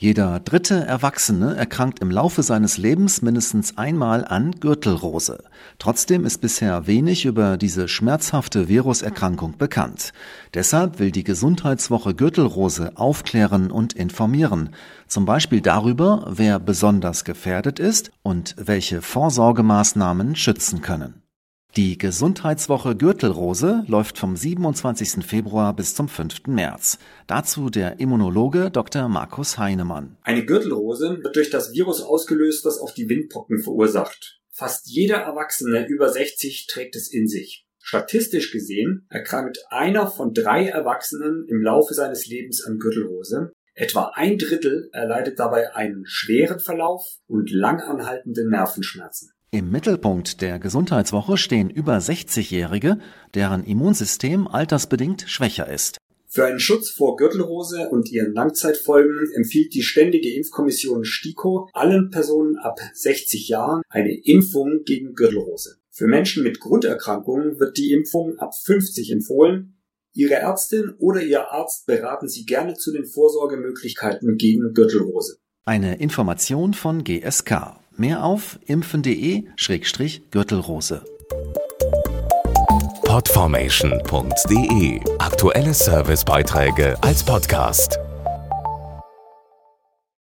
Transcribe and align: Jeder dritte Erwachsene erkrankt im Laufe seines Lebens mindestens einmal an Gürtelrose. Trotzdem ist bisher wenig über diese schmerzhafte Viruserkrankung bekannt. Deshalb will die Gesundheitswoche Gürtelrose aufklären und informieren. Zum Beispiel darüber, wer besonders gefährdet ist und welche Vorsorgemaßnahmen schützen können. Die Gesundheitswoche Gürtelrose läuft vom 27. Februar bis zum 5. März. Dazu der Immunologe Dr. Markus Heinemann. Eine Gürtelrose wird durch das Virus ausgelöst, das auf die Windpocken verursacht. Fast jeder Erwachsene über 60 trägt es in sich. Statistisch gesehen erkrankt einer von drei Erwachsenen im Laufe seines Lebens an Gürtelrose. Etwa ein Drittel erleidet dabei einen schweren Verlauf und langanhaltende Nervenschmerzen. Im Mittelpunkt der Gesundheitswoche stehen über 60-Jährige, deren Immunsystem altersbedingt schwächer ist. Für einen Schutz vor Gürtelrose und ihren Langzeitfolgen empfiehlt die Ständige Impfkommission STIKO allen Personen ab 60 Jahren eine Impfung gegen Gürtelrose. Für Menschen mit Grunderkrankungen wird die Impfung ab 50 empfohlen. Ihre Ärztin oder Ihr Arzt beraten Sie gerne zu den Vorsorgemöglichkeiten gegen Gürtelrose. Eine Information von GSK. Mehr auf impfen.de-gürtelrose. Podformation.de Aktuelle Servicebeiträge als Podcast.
Jeder 0.00 0.38
dritte 0.38 0.86
Erwachsene 0.86 1.56
erkrankt 1.56 1.98
im 1.98 2.12
Laufe 2.12 2.44
seines 2.44 2.78
Lebens 2.78 3.20
mindestens 3.20 3.76
einmal 3.76 4.24
an 4.24 4.52
Gürtelrose. 4.52 5.42
Trotzdem 5.80 6.24
ist 6.24 6.40
bisher 6.40 6.86
wenig 6.86 7.24
über 7.24 7.56
diese 7.56 7.88
schmerzhafte 7.88 8.68
Viruserkrankung 8.68 9.58
bekannt. 9.58 10.12
Deshalb 10.54 11.00
will 11.00 11.10
die 11.10 11.24
Gesundheitswoche 11.24 12.14
Gürtelrose 12.14 12.92
aufklären 12.96 13.72
und 13.72 13.92
informieren. 13.92 14.70
Zum 15.08 15.26
Beispiel 15.26 15.60
darüber, 15.60 16.28
wer 16.28 16.60
besonders 16.60 17.24
gefährdet 17.24 17.80
ist 17.80 18.12
und 18.22 18.54
welche 18.56 19.02
Vorsorgemaßnahmen 19.02 20.36
schützen 20.36 20.80
können. 20.80 21.22
Die 21.78 21.96
Gesundheitswoche 21.96 22.96
Gürtelrose 22.96 23.84
läuft 23.86 24.18
vom 24.18 24.34
27. 24.34 25.24
Februar 25.24 25.76
bis 25.76 25.94
zum 25.94 26.08
5. 26.08 26.48
März. 26.48 26.98
Dazu 27.28 27.70
der 27.70 28.00
Immunologe 28.00 28.72
Dr. 28.72 29.08
Markus 29.08 29.58
Heinemann. 29.58 30.16
Eine 30.22 30.44
Gürtelrose 30.44 31.22
wird 31.22 31.36
durch 31.36 31.50
das 31.50 31.72
Virus 31.72 32.02
ausgelöst, 32.02 32.64
das 32.64 32.80
auf 32.80 32.94
die 32.94 33.08
Windpocken 33.08 33.62
verursacht. 33.62 34.40
Fast 34.50 34.88
jeder 34.88 35.18
Erwachsene 35.18 35.86
über 35.86 36.08
60 36.08 36.66
trägt 36.68 36.96
es 36.96 37.12
in 37.12 37.28
sich. 37.28 37.64
Statistisch 37.78 38.50
gesehen 38.50 39.06
erkrankt 39.08 39.58
einer 39.70 40.08
von 40.08 40.34
drei 40.34 40.66
Erwachsenen 40.66 41.46
im 41.46 41.62
Laufe 41.62 41.94
seines 41.94 42.26
Lebens 42.26 42.64
an 42.66 42.78
Gürtelrose. 42.80 43.52
Etwa 43.74 44.10
ein 44.14 44.36
Drittel 44.36 44.90
erleidet 44.92 45.38
dabei 45.38 45.76
einen 45.76 46.02
schweren 46.06 46.58
Verlauf 46.58 47.06
und 47.28 47.52
langanhaltende 47.52 48.48
Nervenschmerzen. 48.50 49.30
Im 49.50 49.70
Mittelpunkt 49.70 50.42
der 50.42 50.58
Gesundheitswoche 50.58 51.38
stehen 51.38 51.70
über 51.70 51.96
60-Jährige, 51.96 52.98
deren 53.32 53.64
Immunsystem 53.64 54.46
altersbedingt 54.46 55.24
schwächer 55.26 55.66
ist. 55.66 55.96
Für 56.26 56.44
einen 56.44 56.60
Schutz 56.60 56.90
vor 56.90 57.16
Gürtelrose 57.16 57.88
und 57.88 58.12
ihren 58.12 58.34
Langzeitfolgen 58.34 59.32
empfiehlt 59.34 59.72
die 59.72 59.82
Ständige 59.82 60.34
Impfkommission 60.34 61.06
STIKO 61.06 61.70
allen 61.72 62.10
Personen 62.10 62.58
ab 62.58 62.78
60 62.92 63.48
Jahren 63.48 63.80
eine 63.88 64.12
Impfung 64.12 64.82
gegen 64.84 65.14
Gürtelrose. 65.14 65.78
Für 65.90 66.08
Menschen 66.08 66.44
mit 66.44 66.60
Grunderkrankungen 66.60 67.58
wird 67.58 67.78
die 67.78 67.92
Impfung 67.92 68.38
ab 68.38 68.52
50 68.54 69.10
empfohlen. 69.12 69.78
Ihre 70.12 70.34
Ärztin 70.34 70.92
oder 70.98 71.22
Ihr 71.22 71.50
Arzt 71.50 71.86
beraten 71.86 72.28
Sie 72.28 72.44
gerne 72.44 72.74
zu 72.74 72.92
den 72.92 73.06
Vorsorgemöglichkeiten 73.06 74.36
gegen 74.36 74.74
Gürtelrose. 74.74 75.38
Eine 75.64 75.98
Information 75.98 76.74
von 76.74 77.02
GSK. 77.02 77.78
Mehr 77.98 78.24
auf 78.24 78.58
impfen.de-gürtelrose. 78.66 81.02
Podformation.de 83.04 85.00
Aktuelle 85.18 85.74
Servicebeiträge 85.74 86.96
als 87.02 87.24
Podcast. 87.24 87.98